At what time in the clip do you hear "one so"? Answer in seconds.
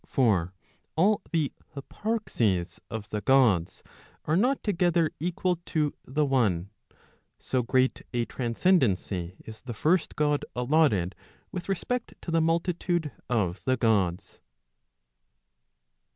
6.25-7.61